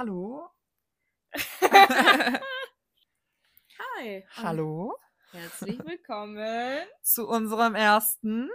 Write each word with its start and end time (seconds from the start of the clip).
Hallo. 0.00 0.48
Hi. 3.98 4.24
Hallo. 4.34 4.96
Herzlich 5.30 5.78
willkommen 5.84 6.86
Zu 7.02 7.28
unserem 7.28 7.74
ersten. 7.74 8.48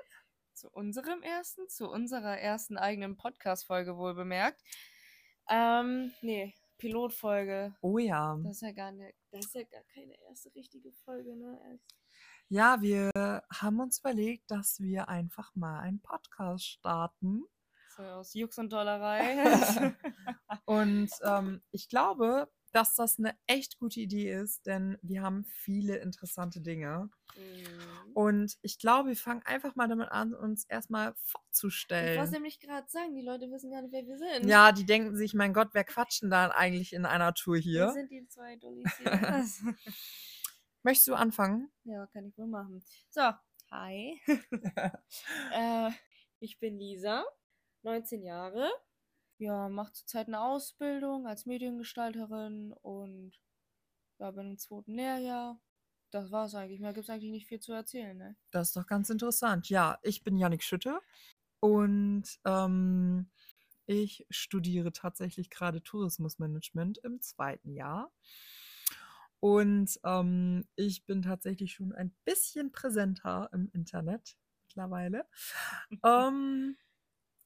zu 0.56 0.72
unserem 0.72 1.22
ersten, 1.22 1.70
zu 1.70 1.88
unserer 1.88 2.40
ersten 2.40 2.80
eigenen 2.80 3.16
Podcast-Folge 3.16 3.96
wohl 3.96 4.16
bemerkt. 4.16 4.60
Ähm, 5.48 6.12
nee, 6.22 6.56
Pilotfolge. 6.80 7.76
Oh 7.82 8.00
ja. 8.00 8.40
Das 8.42 8.54
ist 8.54 8.62
ja 8.62 8.72
gar 8.72 8.92
nicht, 8.92 9.16
das 9.30 9.46
ist 9.46 9.54
ja 9.54 9.66
gar 9.66 9.84
keine 9.94 10.20
erste 10.28 10.52
richtige 10.56 10.94
Folge, 10.94 11.36
ne? 11.36 11.80
Ja, 12.50 12.82
wir 12.82 13.12
haben 13.54 13.80
uns 13.80 14.00
überlegt, 14.00 14.50
dass 14.50 14.80
wir 14.80 15.10
einfach 15.10 15.54
mal 15.54 15.80
einen 15.82 16.02
Podcast 16.02 16.66
starten. 16.66 17.44
So 17.96 18.04
aus 18.04 18.34
Jux 18.34 18.58
und 18.58 18.72
Dollerei. 18.74 19.94
Und 20.66 21.10
ähm, 21.24 21.62
ich 21.72 21.90
glaube, 21.90 22.50
dass 22.72 22.96
das 22.96 23.20
eine 23.20 23.38
echt 23.48 23.78
gute 23.80 24.00
Idee 24.02 24.32
ist, 24.34 24.66
denn 24.66 24.98
wir 25.02 25.22
haben 25.22 25.46
viele 25.46 25.98
interessante 25.98 26.60
Dinge. 26.60 27.10
Mhm. 27.38 28.12
Und 28.14 28.58
ich 28.62 28.80
glaube, 28.80 29.10
wir 29.10 29.16
fangen 29.16 29.44
einfach 29.44 29.76
mal 29.76 29.88
damit 29.88 30.10
an, 30.12 30.34
uns 30.34 30.66
erstmal 30.66 31.10
Ich 31.10 31.16
wollte 31.16 31.30
vorzustellen. 31.32 32.32
nämlich 32.32 32.60
gerade 32.60 32.88
sagen, 32.90 33.16
die 33.16 33.22
Leute 33.22 33.50
wissen 33.52 33.72
gar 33.72 33.82
nicht, 33.82 33.94
wer 33.94 34.06
wir 34.06 34.18
sind. 34.18 34.50
Ja, 34.50 34.72
die 34.72 34.86
denken 34.86 35.16
sich, 35.16 35.34
mein 35.34 35.54
Gott, 35.54 35.70
wer 35.74 35.84
quatschen 35.86 36.30
da 36.30 36.48
eigentlich 36.50 36.94
in 36.94 37.06
einer 37.06 37.34
Tour 37.34 37.56
Wir 37.56 37.62
hier? 37.62 37.92
sind 37.92 38.12
die 38.12 38.28
zwei 38.28 38.56
Dullis 38.58 38.92
hier. 38.98 39.12
Möchtest 40.84 41.08
du 41.08 41.16
anfangen? 41.16 41.72
ja, 41.86 42.06
kann 42.08 42.26
ich 42.26 42.38
wohl 42.38 42.48
machen. 42.48 42.84
So, 43.10 43.32
hi. 43.72 44.20
Äh, 45.54 45.92
ich 46.40 46.60
bin 46.60 46.78
Lisa, 46.78 47.24
19 47.86 48.24
Jahre. 48.24 48.70
Ja, 49.38 49.70
mache 49.70 49.94
zurzeit 49.94 50.28
eine 50.28 50.42
Ausbildung 50.42 51.28
als 51.28 51.46
Mediengestalterin 51.46 52.74
und 52.82 53.34
ja, 54.20 54.32
bin 54.32 54.52
im 54.52 54.58
zweiten 54.58 54.96
Lehrjahr. 54.96 55.62
Das 56.12 56.32
war's 56.32 56.56
eigentlich. 56.56 56.80
Mehr 56.80 56.94
gibt's 56.94 57.10
eigentlich 57.10 57.32
nicht 57.32 57.48
viel 57.48 57.60
zu 57.60 57.74
erzählen, 57.74 58.18
ne? 58.18 58.38
Das 58.52 58.70
ist 58.70 58.78
doch 58.78 58.88
ganz 58.88 59.10
interessant. 59.10 59.70
Ja, 59.70 60.00
ich 60.02 60.24
bin 60.24 60.38
Yannick 60.38 60.64
Schütte 60.64 61.00
und 61.60 62.24
ähm, 62.46 63.30
ich 63.86 64.26
studiere 64.30 64.92
tatsächlich 64.92 65.50
gerade 65.50 65.84
Tourismusmanagement 65.84 67.00
im 67.00 67.22
zweiten 67.22 67.72
Jahr. 67.72 68.12
Und 69.42 70.00
ähm, 70.04 70.66
ich 70.76 71.06
bin 71.06 71.22
tatsächlich 71.22 71.74
schon 71.74 71.94
ein 71.94 72.16
bisschen 72.24 72.72
präsenter 72.72 73.50
im 73.54 73.70
Internet 73.74 74.38
mittlerweile. 74.64 75.26
ähm, 76.04 76.78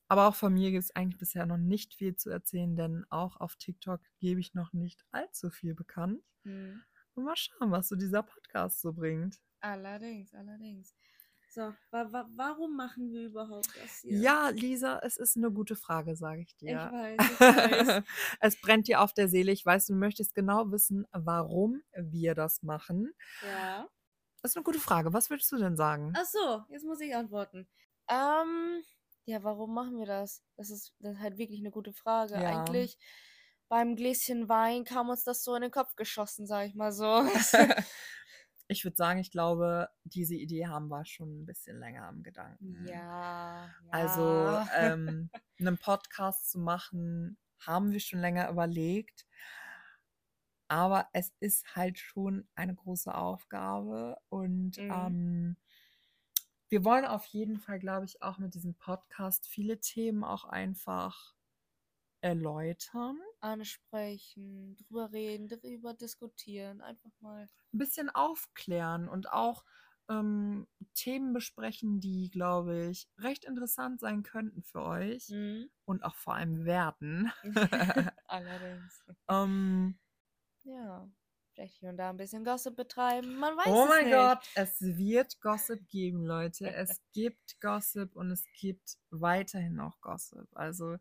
aber 0.10 0.28
auch 0.28 0.36
von 0.36 0.54
mir 0.54 0.72
gibt 0.72 0.84
es 0.84 0.96
eigentlich 0.96 1.18
bisher 1.20 1.46
noch 1.46 1.58
nicht 1.58 1.94
viel 1.94 2.16
zu 2.16 2.30
erzählen, 2.30 2.76
denn 2.76 3.06
auch 3.10 3.38
auf 3.38 3.56
TikTok 3.56 4.02
gebe 4.20 4.40
ich 4.42 4.54
noch 4.54 4.74
nicht 4.74 5.06
allzu 5.12 5.50
viel 5.50 5.74
bekannt. 5.76 6.22
Hm. 6.44 6.84
Und 7.16 7.24
mal 7.24 7.36
schauen, 7.38 7.72
was 7.72 7.88
so 7.88 7.96
dieser 7.96 8.24
Podcast 8.24 8.82
so 8.82 8.92
bringt. 8.94 9.40
Allerdings, 9.62 10.34
allerdings. 10.34 10.94
So, 11.52 11.74
wa 11.90 12.12
wa 12.12 12.28
warum 12.36 12.76
machen 12.76 13.12
wir 13.12 13.26
überhaupt 13.26 13.70
das 13.76 14.00
hier? 14.02 14.18
Ja, 14.20 14.50
Lisa, 14.50 15.00
es 15.00 15.18
ist 15.18 15.36
eine 15.36 15.52
gute 15.52 15.76
Frage, 15.76 16.16
sage 16.16 16.42
ich 16.42 16.50
ich 16.52 16.56
dir. 16.58 16.78
weiß, 16.78 17.18
ich 17.32 17.40
weiß. 17.40 18.04
es 18.40 18.62
brennt 18.62 18.88
dir 18.88 19.02
auf 19.02 19.14
der 19.14 19.28
Seele. 19.30 19.52
Ich 19.52 19.66
weiß, 19.66 19.88
du 19.88 19.96
möchtest 19.96 20.36
genau 20.36 20.72
wissen, 20.72 21.08
warum 21.12 21.82
wir 21.96 22.36
das 22.36 22.62
machen. 22.64 23.14
ja. 23.42 23.88
Das 24.42 24.52
ist 24.52 24.56
eine 24.58 24.64
gute 24.64 24.80
Frage. 24.80 25.12
Was 25.12 25.30
würdest 25.30 25.52
du 25.52 25.58
denn 25.58 25.76
sagen? 25.76 26.14
Ach 26.16 26.24
so, 26.26 26.64
jetzt 26.70 26.86
muss 26.86 27.02
ich 27.02 27.14
antworten. 27.14 27.68
Ähm, 28.10 28.82
ja, 29.30 29.44
warum 29.44 29.74
machen 29.74 29.98
wir 30.00 30.06
das? 30.08 30.44
Das 30.56 30.70
ist, 30.72 30.94
das 31.00 31.14
ist 31.14 31.20
halt 31.22 31.38
wirklich 31.38 31.60
eine 31.60 31.72
gute 31.72 31.94
Frage. 31.94 32.34
Ja. 32.34 32.62
Eigentlich 32.64 32.98
beim 33.68 33.96
Gläschen 33.96 34.50
Wein 34.50 34.84
kam 34.84 35.10
uns 35.10 35.24
das 35.24 35.44
so 35.44 35.54
in 35.56 35.62
den 35.62 35.72
Kopf 35.72 35.96
geschossen, 35.96 36.48
sag 36.48 36.66
ich 36.68 36.74
mal 36.74 36.92
so. 36.92 37.22
ich 38.68 38.84
würde 38.84 38.98
sagen, 38.98 39.20
ich 39.20 39.30
glaube, 39.30 39.90
diese 40.04 40.36
Idee 40.36 40.66
haben 40.66 40.88
wir 40.90 41.06
schon 41.06 41.42
ein 41.42 41.46
bisschen 41.46 41.78
länger 41.80 42.08
am 42.08 42.24
Gedanken. 42.24 42.88
ja, 42.88 43.66
ja. 43.66 43.72
Also 43.92 44.66
ähm, 44.76 45.30
einen 45.60 45.78
Podcast 45.78 46.50
zu 46.50 46.58
machen, 46.60 47.38
haben 47.60 47.92
wir 47.92 48.00
schon 48.00 48.20
länger 48.22 48.50
überlegt. 48.50 49.28
Aber 50.68 51.08
es 51.14 51.32
ist 51.40 51.76
halt 51.76 51.98
schon 52.00 52.48
eine 52.56 52.74
große 52.76 53.14
Aufgabe 53.14 54.18
und 54.30 54.78
Mhm. 54.78 54.92
ähm, 54.92 55.58
wir 56.70 56.86
wollen 56.86 57.06
auf 57.06 57.26
jeden 57.26 57.58
Fall, 57.60 57.80
glaube 57.80 58.06
ich, 58.06 58.22
auch 58.22 58.38
mit 58.38 58.54
diesem 58.54 58.76
Podcast 58.76 59.48
viele 59.48 59.80
Themen 59.80 60.24
auch 60.24 60.46
einfach 60.46 61.36
erläutern, 62.22 63.18
ansprechen, 63.42 64.76
drüber 64.76 65.12
reden, 65.12 65.48
drüber 65.48 65.94
diskutieren, 65.94 66.82
einfach 66.82 67.12
mal. 67.20 67.50
ein 67.74 67.78
bisschen 67.78 68.10
aufklären 68.10 69.08
und 69.08 69.32
auch 69.32 69.64
ähm, 70.10 70.68
Themen 70.96 71.34
besprechen, 71.34 72.00
die, 72.00 72.30
glaube 72.30 72.88
ich, 72.88 73.08
recht 73.18 73.46
interessant 73.46 74.00
sein 74.00 74.24
könnten 74.24 74.64
für 74.64 74.82
euch 74.82 75.30
Mhm. 75.30 75.70
und 75.86 76.04
auch 76.04 76.16
vor 76.16 76.36
allem 76.36 76.66
werden. 76.66 77.32
Allerdings. 78.28 79.04
ähm, 79.30 80.00
Ja. 80.64 81.10
Vielleicht 81.60 81.76
hier 81.76 81.90
und 81.90 81.98
da 81.98 82.10
ein 82.10 82.16
bisschen 82.18 82.46
Gossip 82.46 82.76
betreiben. 82.78 83.36
Man 83.36 83.58
weiß 83.58 83.66
Oh 83.66 83.86
es 83.86 84.00
mein 84.00 84.08
nicht. 84.08 84.32
Gott, 84.32 84.40
es 84.54 84.80
wird 84.80 85.42
Gossip 85.42 85.86
geben, 85.90 86.26
Leute. 86.26 86.72
Es 86.72 87.02
gibt 87.12 87.60
Gossip 87.60 88.16
und 88.16 88.32
es 88.32 88.50
gibt 88.54 88.96
weiterhin 89.10 89.76
noch 89.76 90.00
Gossip. 90.00 90.48
Also 90.54 90.96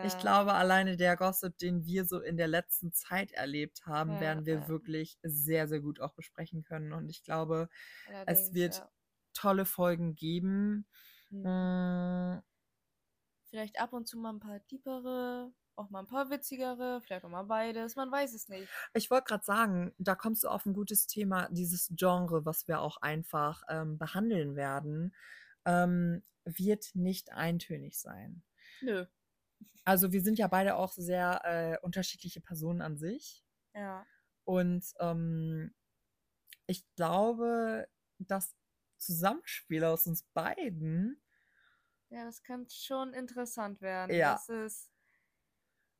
ich 0.00 0.16
Ja. 0.16 0.16
glaube, 0.16 0.52
alleine 0.54 0.96
der 0.96 1.16
Gossip, 1.16 1.58
den 1.58 1.84
wir 1.86 2.04
so 2.04 2.20
in 2.20 2.36
der 2.36 2.46
letzten 2.46 2.92
Zeit 2.92 3.32
erlebt 3.32 3.86
haben, 3.86 4.20
Ja, 4.20 4.20
werden 4.20 4.46
wir 4.46 4.66
ja. 4.66 4.68
wirklich 4.68 5.18
sehr, 5.24 5.66
sehr 5.66 5.80
gut 5.80 5.98
auch 6.00 6.14
besprechen 6.14 6.62
können. 6.62 6.92
Und 6.92 7.08
ich 7.10 7.24
glaube, 7.24 7.68
es 8.24 8.52
Allerdings, 8.52 8.52
wird 8.52 8.80
ja. 8.80 8.90
tolle 9.32 9.64
Folgen 9.64 10.14
geben. 10.14 10.86
Mhm. 11.30 11.48
Mm, 11.48 12.40
Vielleicht 13.44 13.80
ab 13.80 13.92
und 13.94 14.06
zu 14.06 14.18
mal 14.18 14.34
ein 14.34 14.38
paar 14.40 14.62
tiefere, 14.66 15.54
auch 15.76 15.90
mal 15.90 16.00
ein 16.00 16.06
paar 16.06 16.30
witzigere, 16.30 17.00
vielleicht 17.02 17.24
auch 17.24 17.30
mal 17.30 17.44
beides. 17.44 17.96
Man 17.96 18.10
weiß 18.10 18.34
es 18.34 18.48
nicht. 18.48 18.68
Ich 18.94 19.10
wollte 19.10 19.26
gerade 19.26 19.44
sagen, 19.44 19.94
da 19.98 20.14
kommst 20.14 20.44
du 20.44 20.48
auf 20.48 20.66
ein 20.66 20.74
gutes 20.74 21.06
Thema, 21.06 21.48
dieses 21.50 21.92
Genre, 21.96 22.44
was 22.44 22.68
wir 22.68 22.80
auch 22.80 22.98
einfach 22.98 23.62
ähm, 23.68 23.98
behandeln 23.98 24.56
werden, 24.56 25.14
ähm, 25.64 26.22
wird 26.44 26.94
nicht 26.94 27.32
eintönig 27.32 27.98
sein. 27.98 28.42
Nö. 28.80 29.06
Also 29.84 30.12
wir 30.12 30.22
sind 30.22 30.38
ja 30.38 30.46
beide 30.46 30.76
auch 30.76 30.92
sehr 30.92 31.40
äh, 31.44 31.78
unterschiedliche 31.84 32.40
Personen 32.40 32.80
an 32.82 32.96
sich. 32.96 33.44
Ja. 33.74 34.06
Und 34.44 34.84
ähm, 35.00 35.74
ich 36.66 36.86
glaube, 36.96 37.88
das 38.18 38.54
Zusammenspiel 38.98 39.84
aus 39.84 40.06
uns 40.06 40.22
beiden, 40.34 41.20
Ja, 42.10 42.24
das 42.24 42.42
kann 42.42 42.66
schon 42.70 43.12
interessant 43.12 43.80
werden. 43.80 44.14
Ja. 44.14 44.34
Das 44.34 44.48
ist. 44.48 44.93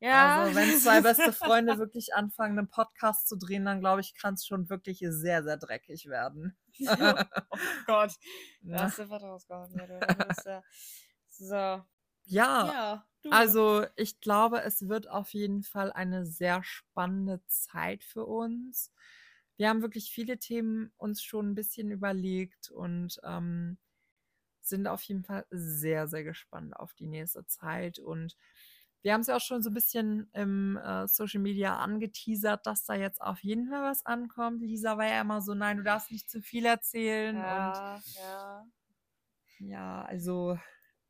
Ja. 0.01 0.43
also 0.43 0.57
wenn 0.57 0.79
zwei 0.79 1.01
beste 1.01 1.33
Freunde 1.33 1.79
wirklich 1.79 2.15
anfangen, 2.15 2.59
einen 2.59 2.69
Podcast 2.69 3.29
zu 3.29 3.37
drehen, 3.37 3.65
dann 3.65 3.81
glaube 3.81 4.01
ich, 4.01 4.15
kann 4.15 4.35
es 4.35 4.47
schon 4.47 4.69
wirklich 4.69 5.05
sehr, 5.09 5.43
sehr 5.43 5.57
dreckig 5.57 6.07
werden. 6.07 6.57
oh 6.89 7.59
Gott. 7.87 8.13
Ja, 8.63 8.83
hast 8.83 8.99
du 8.99 9.09
was 9.11 9.23
rausgehauen. 9.23 9.75
Ja, 9.77 10.63
So. 11.29 11.55
ja 11.55 11.87
Ja, 12.25 13.05
also 13.31 13.87
ich 13.97 14.21
glaube, 14.21 14.63
es 14.63 14.89
wird 14.89 15.09
auf 15.09 15.33
jeden 15.33 15.63
Fall 15.63 15.93
eine 15.93 16.27
sehr 16.27 16.63
spannende 16.63 17.45
Zeit 17.47 18.05
für 18.05 18.25
uns. 18.27 18.93
Wir 19.57 19.69
haben 19.69 19.83
wirklich 19.83 20.11
viele 20.11 20.39
Themen 20.39 20.93
uns 20.97 21.23
schon 21.23 21.51
ein 21.51 21.55
bisschen 21.55 21.91
überlegt 21.91 22.71
und 22.71 23.21
ähm, 23.23 23.79
sind 24.61 24.89
auf 24.89 25.03
jeden 25.03 25.25
Fall 25.25 25.47
sehr, 25.51 26.09
sehr 26.09 26.25
gespannt 26.25 26.77
auf 26.77 26.95
die 26.95 27.07
nächste 27.07 27.47
Zeit. 27.47 27.99
Und 27.99 28.37
wir 29.05 29.13
haben 29.13 29.21
es 29.21 29.27
ja 29.27 29.37
auch 29.37 29.41
schon 29.41 29.63
so 29.63 29.69
ein 29.69 29.75
bisschen 29.75 30.31
im 30.33 30.79
äh, 30.79 31.07
Social 31.07 31.41
Media 31.41 31.77
angeteasert, 31.77 32.67
dass 32.67 32.87
da 32.87 32.95
jetzt 32.95 33.21
auf 33.21 33.45
jeden 33.45 33.69
Fall 33.69 33.83
was 33.83 34.07
ankommt. 34.07 34.63
Lisa 34.63 34.97
war 34.97 35.07
ja 35.07 35.21
immer 35.21 35.43
so, 35.43 35.53
nein, 35.53 35.77
du 35.77 35.83
darfst 35.83 36.11
nicht 36.11 36.31
zu 36.31 36.41
viel 36.41 36.65
erzählen. 36.65 37.37
Ja, 37.37 38.01
ja. 38.17 38.67
Und 39.61 39.69
ja, 39.69 40.03
also 40.07 40.59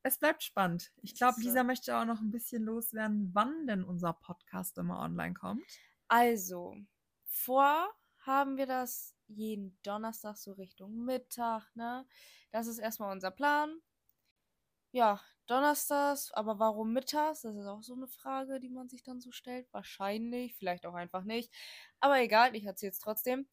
es 0.03 0.19
bleibt 0.19 0.43
spannend. 0.43 0.91
Ich 1.03 1.15
glaube, 1.15 1.37
ist 1.37 1.43
so. 1.45 1.49
Lisa 1.49 1.63
möchte 1.63 1.97
auch 1.97 2.05
noch 2.05 2.21
ein 2.21 2.33
bisschen 2.33 2.65
loswerden, 2.65 3.31
wann 3.33 3.69
denn 3.69 3.85
unser 3.85 4.13
Podcast 4.13 4.77
immer 4.77 4.99
online 4.99 5.35
kommt. 5.35 5.65
Also, 6.09 6.77
vor 7.27 7.89
haben 8.19 8.57
wir 8.57 8.67
das 8.67 9.15
jeden 9.29 9.79
Donnerstag 9.85 10.37
so 10.37 10.53
Richtung 10.53 11.05
Mittag, 11.05 11.65
ne? 11.77 12.05
Das 12.51 12.67
ist 12.67 12.79
erstmal 12.79 13.13
unser 13.13 13.31
Plan. 13.31 13.81
Ja, 14.95 15.21
Donnerstags, 15.49 16.31
aber 16.31 16.61
warum 16.61 16.93
mittags? 16.93 17.41
Das 17.41 17.57
ist 17.57 17.67
auch 17.67 17.83
so 17.83 17.95
eine 17.95 18.07
Frage, 18.07 18.61
die 18.61 18.71
man 18.71 18.89
sich 18.89 19.03
dann 19.03 19.21
so 19.21 19.33
stellt. 19.33 19.67
Wahrscheinlich, 19.73 20.55
vielleicht 20.55 20.87
auch 20.87 20.95
einfach 20.95 21.25
nicht. 21.25 21.53
Aber 21.99 22.21
egal, 22.21 22.55
ich 22.55 22.65
erzähle 22.65 22.93
es 22.93 23.01
trotzdem. 23.01 23.49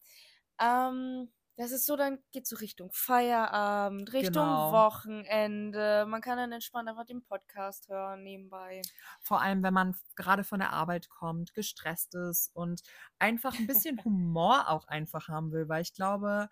Ähm, 0.59 1.31
das 1.57 1.71
ist 1.71 1.87
so, 1.87 1.95
dann 1.95 2.19
geht 2.31 2.45
so 2.45 2.57
Richtung 2.57 2.91
Feierabend, 2.93 4.13
Richtung 4.13 4.43
Genau. 4.43 4.71
Wochenende. 4.71 6.05
Man 6.07 6.21
kann 6.21 6.37
dann 6.37 6.51
entspannt 6.51 6.87
einfach 6.87 7.07
den 7.07 7.23
Podcast 7.23 7.89
hören 7.89 8.21
nebenbei. 8.21 8.83
Vor 9.19 9.41
allem, 9.41 9.63
wenn 9.63 9.73
man 9.73 9.95
gerade 10.15 10.43
von 10.43 10.59
der 10.59 10.73
Arbeit 10.73 11.09
kommt, 11.09 11.55
gestresst 11.55 12.13
ist 12.13 12.55
und 12.55 12.83
einfach 13.17 13.57
ein 13.57 13.65
bisschen 13.65 13.99
Humor 14.05 14.69
auch 14.69 14.87
einfach 14.87 15.27
haben 15.27 15.51
will, 15.51 15.67
weil 15.67 15.81
ich 15.81 15.95
glaube, 15.95 16.49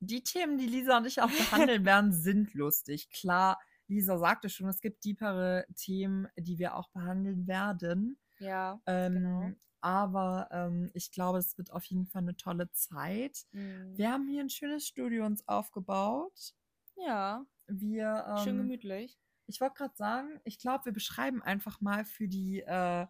die 0.00 0.22
Themen, 0.22 0.58
die 0.58 0.66
Lisa 0.66 0.98
und 0.98 1.06
ich 1.06 1.22
auch 1.22 1.30
behandeln 1.30 1.84
werden, 1.86 2.12
sind 2.12 2.52
lustig. 2.52 3.08
Klar, 3.10 3.58
Lisa 3.88 4.18
sagte 4.18 4.48
schon, 4.48 4.68
es 4.68 4.80
gibt 4.80 5.00
tiefere 5.00 5.66
Themen, 5.74 6.28
die 6.36 6.58
wir 6.58 6.74
auch 6.76 6.88
behandeln 6.90 7.46
werden. 7.46 8.18
Ja, 8.38 8.80
Ähm, 8.86 9.14
genau. 9.14 9.52
Aber 9.80 10.48
ähm, 10.50 10.90
ich 10.92 11.12
glaube, 11.12 11.38
es 11.38 11.56
wird 11.56 11.72
auf 11.72 11.84
jeden 11.84 12.06
Fall 12.06 12.22
eine 12.22 12.36
tolle 12.36 12.70
Zeit. 12.72 13.46
Mhm. 13.52 13.96
Wir 13.96 14.10
haben 14.12 14.26
hier 14.28 14.40
ein 14.42 14.50
schönes 14.50 14.86
Studio 14.86 15.24
uns 15.24 15.46
aufgebaut. 15.46 16.54
Ja, 16.96 17.46
Wir, 17.68 18.36
schön 18.42 18.56
ähm, 18.56 18.62
gemütlich. 18.62 19.18
ich 19.46 19.60
wollte 19.60 19.74
gerade 19.76 19.94
sagen, 19.96 20.40
ich 20.44 20.58
glaube, 20.58 20.86
wir 20.86 20.92
beschreiben 20.92 21.42
einfach 21.42 21.80
mal 21.80 22.04
für 22.04 22.26
die 22.28 22.60
äh, 22.60 23.06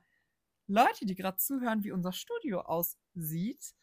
Leute, 0.66 1.06
die 1.06 1.14
gerade 1.14 1.38
zuhören, 1.38 1.82
wie 1.84 1.92
unser 1.92 2.12
Studio 2.12 2.60
aussieht. 2.60 3.74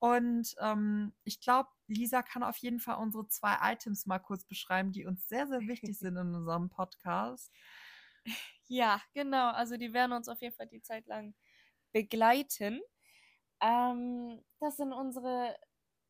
Und 0.00 0.54
ähm, 0.60 1.12
ich 1.24 1.40
glaube, 1.40 1.68
Lisa 1.88 2.22
kann 2.22 2.42
auf 2.42 2.56
jeden 2.58 2.80
Fall 2.80 2.98
unsere 2.98 3.26
zwei 3.28 3.56
Items 3.72 4.06
mal 4.06 4.18
kurz 4.18 4.44
beschreiben, 4.44 4.92
die 4.92 5.06
uns 5.06 5.26
sehr, 5.28 5.46
sehr 5.48 5.60
wichtig 5.60 5.98
sind 5.98 6.16
in 6.16 6.34
unserem 6.34 6.68
Podcast. 6.70 7.52
Ja, 8.66 9.00
genau. 9.14 9.50
Also 9.50 9.76
die 9.76 9.92
werden 9.92 10.12
uns 10.12 10.28
auf 10.28 10.40
jeden 10.40 10.54
Fall 10.54 10.66
die 10.68 10.82
Zeit 10.82 11.06
lang 11.06 11.34
begleiten. 11.92 12.80
Ähm, 13.60 14.44
das 14.60 14.76
sind 14.76 14.92
unsere 14.92 15.56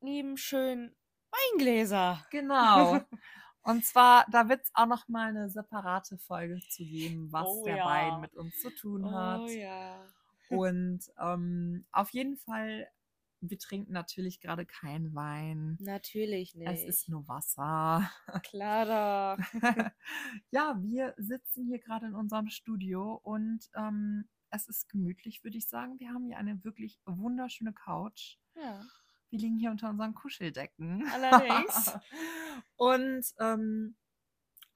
lieben, 0.01 0.37
schönen 0.37 0.95
Weingläser. 1.31 2.27
Genau. 2.31 3.01
Und 3.63 3.85
zwar, 3.85 4.25
da 4.31 4.49
wird 4.49 4.63
es 4.65 4.71
auch 4.75 4.87
noch 4.87 5.09
mal 5.09 5.29
eine 5.29 5.51
separate 5.51 6.17
Folge 6.17 6.59
zu 6.71 6.85
geben, 6.85 7.31
was 7.31 7.47
Oh 7.47 7.65
der 7.65 7.77
ja. 7.77 7.87
Wein 7.87 8.21
mit 8.21 8.35
uns 8.35 8.59
zu 8.61 8.71
tun 8.75 9.11
hat. 9.15 9.41
Oh 9.41 9.49
ja. 9.49 10.07
Und 10.49 11.01
ähm, 11.21 11.87
auf 11.93 12.11
jeden 12.11 12.39
Fall, 12.39 12.89
wir 13.41 13.59
trinken 13.59 13.93
natürlich 13.93 14.41
gerade 14.41 14.67
keinen 14.67 15.15
Wein. 15.15 15.77
Natürlich 15.81 16.55
nicht. 16.55 16.69
Es 16.69 16.85
ist 16.85 17.09
nur 17.09 17.27
Wasser. 17.29 18.11
klar 18.45 19.37
doch. 19.37 19.45
ja, 20.51 20.77
wir 20.81 21.15
sitzen 21.17 21.67
hier 21.67 21.79
gerade 21.79 22.07
in 22.07 22.15
unserem 22.15 22.49
Studio 22.49 23.21
und 23.23 23.69
ähm, 23.75 24.29
es 24.51 24.69
ist 24.69 24.89
gemütlich, 24.89 25.45
würde 25.45 25.59
ich 25.59 25.69
sagen. 25.69 25.99
Wir 26.01 26.11
haben 26.11 26.25
hier 26.25 26.39
eine 26.39 26.65
wirklich 26.65 27.01
wunderschöne 27.05 27.73
Couch. 27.73 28.39
Ja. 28.57 28.83
Wir 29.31 29.39
liegen 29.39 29.59
hier 29.59 29.71
unter 29.71 29.91
unseren 29.91 30.15
Kuscheldecken. 30.15 31.07
Allerdings. 31.13 31.93
und 32.77 33.25
ähm, 33.39 33.97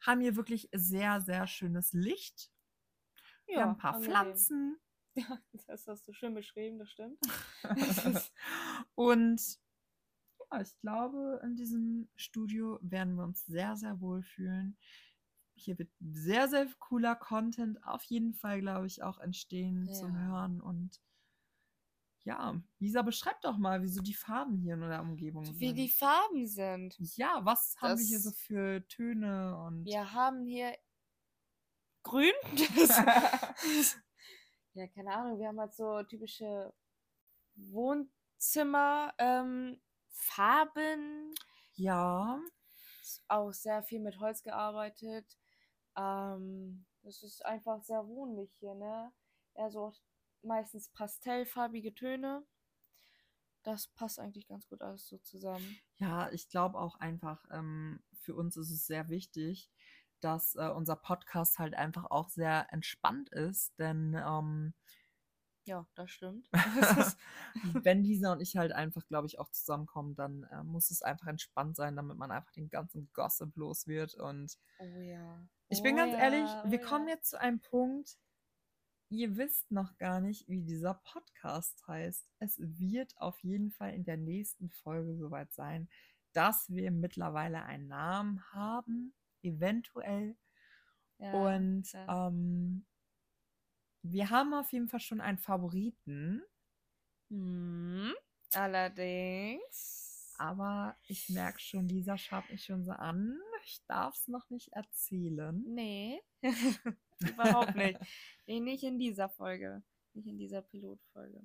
haben 0.01 0.21
hier 0.21 0.37
wirklich 0.37 0.69
sehr, 0.73 1.21
sehr 1.21 1.47
schönes 1.47 1.93
Licht. 1.93 2.51
Wir 3.47 3.63
haben 3.63 3.71
ein 3.71 3.77
paar 3.77 3.95
angenehm. 3.95 4.11
Pflanzen. 4.11 4.81
Ja, 5.17 5.39
das 5.67 5.87
hast 5.87 6.09
du 6.09 6.13
schön 6.15 6.35
beschrieben, 6.35 6.79
das 6.79 6.91
stimmt. 6.91 7.19
und 8.95 9.41
ja, 10.51 10.61
ich 10.61 10.79
glaube, 10.81 11.41
in 11.45 11.55
diesem 11.57 12.09
Studio 12.17 12.79
werden 12.83 13.15
wir 13.17 13.25
uns 13.25 13.45
sehr, 13.47 13.77
sehr 13.77 14.01
wohl 14.01 14.23
fühlen. 14.23 14.77
Hier 15.55 15.79
wird 15.79 15.91
sehr, 16.01 16.49
sehr 16.49 16.67
cooler 16.79 17.15
Content 17.15 17.83
auf 17.87 18.03
jeden 18.05 18.33
Fall, 18.35 18.61
glaube 18.61 18.87
ich, 18.87 19.03
auch 19.03 19.19
entstehen 19.19 19.93
zum 19.93 20.15
Ja. 20.15 20.21
Hören. 20.29 20.61
Und 20.63 21.01
ja, 22.25 22.59
Lisa, 22.79 23.03
beschreib 23.03 23.41
doch 23.43 23.59
mal, 23.59 23.83
wieso 23.83 24.01
die 24.01 24.15
Farben 24.15 24.57
hier 24.59 24.75
in 24.75 24.81
der 24.81 25.03
Umgebung 25.03 25.45
Wie 25.59 25.67
sind. 25.69 25.77
die 25.77 25.89
Farben 25.91 26.47
sind. 26.47 26.97
ja, 27.17 27.41
was 27.45 27.77
haben 27.81 27.99
wir 27.99 28.07
hier 28.07 28.21
so 28.21 28.31
Das- 28.31 28.39
für 28.41 28.87
Töne 28.89 29.59
und 29.59 29.85
Wir 29.85 30.13
haben 30.13 30.45
hier 30.47 30.75
grün. 32.03 32.33
ja, 34.75 34.87
keine 34.89 35.13
Ahnung. 35.15 35.39
Wir 35.39 35.49
haben 35.49 35.61
halt 35.61 35.75
so 35.75 36.03
typische 36.05 36.73
Wohnzimmer, 37.57 39.15
ähm, 39.19 39.81
Farben. 40.09 41.35
ja, 41.75 42.41
Ist 43.03 43.25
auch 43.29 43.53
sehr 43.53 43.83
viel 43.83 44.01
mit 44.01 44.19
Holz 44.21 44.43
gearbeitet. 44.43 45.39
Ähm, 45.97 46.87
das 47.03 47.23
ist 47.23 47.45
einfach 47.45 47.83
sehr 47.83 48.07
wohnlich 48.07 48.53
hier, 48.59 48.75
ne? 48.75 49.13
Also 49.55 49.93
meistens 50.43 50.89
pastellfarbige 50.91 51.95
Töne. 51.95 52.47
Das 53.65 53.89
passt 53.89 54.19
eigentlich 54.19 54.49
ganz 54.49 54.69
gut 54.69 54.83
alles 54.83 55.07
so 55.09 55.19
zusammen. 55.19 55.79
Ja, 55.97 56.31
ich 56.33 56.49
glaube 56.49 56.79
auch 56.79 56.97
einfach, 56.97 57.45
ähm, 57.51 58.03
für 58.13 58.35
uns 58.35 58.57
ist 58.57 58.71
es 58.71 58.87
sehr 58.87 59.09
wichtig, 59.09 59.71
dass 60.25 60.55
äh, 60.57 60.69
unser 60.69 60.97
Podcast 60.97 61.59
halt 61.59 61.75
einfach 61.75 62.11
auch 62.11 62.29
sehr 62.29 62.73
entspannt 62.73 63.31
ist, 63.31 63.79
denn 63.79 64.15
ähm, 64.15 64.75
Ja, 65.67 65.87
das 65.95 66.11
stimmt. 66.11 66.49
wenn 67.85 68.03
Lisa 68.03 68.33
und 68.33 68.41
ich 68.41 68.57
halt 68.57 68.73
einfach, 68.73 69.07
glaube 69.07 69.27
ich, 69.29 69.39
auch 69.39 69.51
zusammenkommen, 69.51 70.15
dann 70.17 70.45
äh, 70.45 70.63
muss 70.65 70.91
es 70.91 71.03
einfach 71.03 71.29
entspannt 71.29 71.77
sein, 71.77 71.97
damit 71.97 72.17
man 72.19 72.31
einfach 72.33 72.51
den 72.53 72.69
ganzen 72.69 73.11
Gossip 73.13 73.57
los 73.57 73.87
wird. 73.87 74.15
Und 74.15 74.59
Oh 74.79 75.01
ja. 75.01 75.49
ich 75.69 75.83
bin 75.83 75.95
Oh 75.95 75.97
ganz 75.97 76.15
ja, 76.15 76.19
ehrlich, 76.19 76.59
oh 76.65 76.71
wir 76.71 76.81
kommen 76.81 77.07
ja. 77.09 77.15
jetzt 77.15 77.31
zu 77.31 77.41
einem 77.41 77.61
Punkt, 77.61 78.19
ihr 79.11 79.37
wisst 79.37 79.71
noch 79.71 79.97
gar 79.99 80.21
nicht, 80.21 80.49
wie 80.49 80.63
dieser 80.63 80.95
Podcast 80.95 81.87
heißt. 81.87 82.29
Es 82.41 82.59
wird 82.59 83.15
auf 83.19 83.39
jeden 83.41 83.71
Fall 83.71 83.95
in 83.95 84.05
der 84.05 84.17
nächsten 84.17 84.71
Folge 84.71 85.17
soweit 85.17 85.53
sein, 85.53 85.89
dass 86.33 86.71
wir 86.71 86.91
mittlerweile 86.91 87.63
einen 87.65 87.89
Namen 87.89 88.43
haben, 88.53 89.15
eventuell. 89.43 90.37
Ja, 91.19 91.33
Und 91.33 91.89
ähm, 92.09 92.87
wir 94.03 94.31
haben 94.31 94.55
auf 94.55 94.73
jeden 94.73 94.89
Fall 94.89 95.01
schon 95.01 95.21
einen 95.21 95.39
Favoriten, 95.39 96.43
Hm, 97.31 98.15
allerdings. 98.55 100.35
aber 100.39 100.97
ich 101.07 101.29
merke 101.29 101.61
schon, 101.61 101.89
Lisa 101.89 102.19
schaut 102.19 102.49
mich 102.51 102.65
schon 102.65 102.85
so 102.85 102.93
an. 102.93 103.39
Ich 103.65 103.81
darf 103.87 104.15
es 104.17 104.29
noch 104.29 104.49
nicht 104.51 104.73
erzählen. 104.73 105.63
Nee, 105.67 106.21
überhaupt 107.21 107.75
nicht. 107.77 107.99
Nee, 108.47 108.61
nicht 108.61 108.83
in 108.85 108.99
dieser 108.99 109.29
Folge. 109.29 109.83
Nicht 110.15 110.27
in 110.27 110.39
dieser 110.39 110.63
Pilotfolge. 110.63 111.41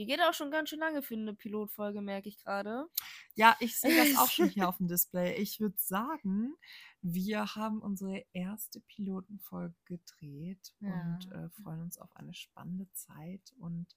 Die 0.00 0.06
geht 0.06 0.22
auch 0.22 0.32
schon 0.32 0.50
ganz 0.50 0.70
schön 0.70 0.78
lange 0.78 1.02
für 1.02 1.12
eine 1.12 1.34
Pilotfolge, 1.34 2.00
merke 2.00 2.30
ich 2.30 2.38
gerade. 2.38 2.86
Ja, 3.34 3.54
ich 3.60 3.78
sehe 3.78 3.94
das 3.94 4.16
auch 4.16 4.30
schon 4.30 4.48
hier 4.48 4.66
auf 4.70 4.78
dem 4.78 4.88
Display. 4.88 5.34
Ich 5.34 5.60
würde 5.60 5.76
sagen, 5.76 6.54
wir 7.02 7.54
haben 7.54 7.82
unsere 7.82 8.24
erste 8.32 8.80
Pilotenfolge 8.80 9.74
gedreht 9.84 10.74
und 10.80 11.28
Ja. 11.30 11.44
äh, 11.44 11.50
freuen 11.50 11.82
uns 11.82 11.98
auf 11.98 12.16
eine 12.16 12.32
spannende 12.32 12.90
Zeit 12.94 13.52
und 13.58 13.94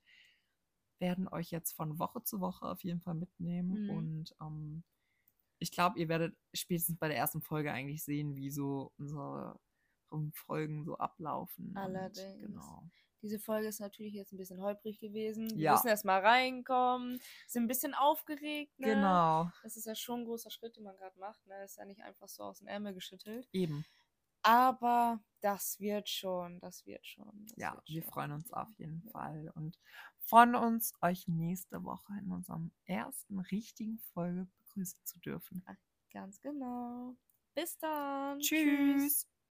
werden 0.99 1.29
euch 1.29 1.51
jetzt 1.51 1.71
von 1.71 1.97
Woche 1.99 2.21
zu 2.25 2.41
Woche 2.41 2.65
auf 2.65 2.83
jeden 2.83 2.99
Fall 2.99 3.15
mitnehmen. 3.15 3.83
Mhm. 3.83 3.89
Und 3.89 4.35
ähm, 4.41 4.83
ich 5.59 5.71
glaube, 5.71 5.97
ihr 5.99 6.09
werdet 6.09 6.35
spätestens 6.53 6.97
bei 6.97 7.07
der 7.07 7.15
ersten 7.15 7.41
Folge 7.41 7.71
eigentlich 7.71 8.03
sehen, 8.03 8.35
wie 8.35 8.49
so 8.49 8.91
unsere 8.97 9.57
Folgen 10.33 10.83
so 10.83 10.97
ablaufen. 10.97 11.71
Allerdings. 11.77 12.33
Und 12.33 12.41
genau. 12.41 12.89
Diese 13.23 13.39
Folge 13.39 13.67
ist 13.67 13.79
natürlich 13.79 14.13
jetzt 14.13 14.33
ein 14.33 14.37
bisschen 14.37 14.61
holprig 14.61 14.99
gewesen. 14.99 15.49
Wir 15.57 15.57
Ja. 15.63 15.71
müssen 15.71 15.87
erstmal 15.87 16.21
reinkommen, 16.21 17.19
sind 17.47 17.63
ein 17.63 17.67
bisschen 17.67 17.93
aufgeregt. 17.95 18.77
Ne? 18.79 18.87
Genau, 18.89 19.51
Das 19.63 19.77
ist 19.77 19.85
ja 19.87 19.95
schon 19.95 20.21
ein 20.21 20.25
großer 20.25 20.51
Schritt, 20.51 20.75
den 20.77 20.83
man 20.83 20.97
gerade 20.97 21.17
macht. 21.19 21.45
Ne? 21.47 21.63
Ist 21.63 21.77
ja 21.77 21.85
nicht 21.85 22.01
einfach 22.03 22.27
so 22.29 22.43
aus 22.43 22.59
dem 22.59 22.67
Ärmel 22.67 22.93
geschüttelt. 22.93 23.49
eben. 23.53 23.85
Aber 24.41 25.23
das 25.41 25.79
wird 25.79 26.09
schon, 26.09 26.59
das 26.59 26.85
wird 26.85 27.05
schon. 27.05 27.45
Das 27.47 27.57
Ja, 27.57 27.71
wird 27.71 27.87
wir 27.87 28.01
schon. 28.01 28.13
freuen 28.13 28.31
uns 28.31 28.51
auf 28.53 28.69
jeden. 28.77 29.01
Fall 29.11 29.51
und 29.55 29.79
freuen 30.19 30.55
uns, 30.55 30.93
euch 31.01 31.27
nächste 31.27 31.83
Woche 31.83 32.13
in 32.19 32.31
unserem 32.31 32.71
ersten 32.85 33.39
richtigen 33.39 33.99
Folge 33.99 34.47
begrüßen 34.57 34.99
zu 35.05 35.19
dürfen. 35.19 35.65
Ganz 36.11 36.39
genau. 36.41 37.17
Bis 37.55 37.77
dann. 37.77 38.39
Tschüss. 38.39 39.27